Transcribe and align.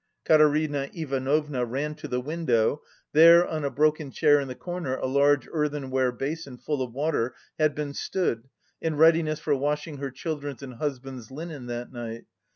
Katerina 0.25 0.89
Ivanovna 0.95 1.63
ran 1.63 1.93
to 1.93 2.07
the 2.07 2.19
window; 2.19 2.81
there, 3.13 3.47
on 3.47 3.63
a 3.63 3.69
broken 3.69 4.09
chair 4.09 4.39
in 4.39 4.47
the 4.47 4.55
corner, 4.55 4.95
a 4.97 5.05
large 5.05 5.47
earthenware 5.53 6.11
basin 6.11 6.57
full 6.57 6.81
of 6.81 6.91
water 6.91 7.35
had 7.59 7.75
been 7.75 7.93
stood, 7.93 8.49
in 8.81 8.95
readiness 8.97 9.39
for 9.39 9.53
washing 9.55 9.97
her 9.97 10.09
children's 10.09 10.63
and 10.63 10.73
husband's 10.77 11.29
linen 11.29 11.67
that 11.67 11.91
night. 11.91 12.25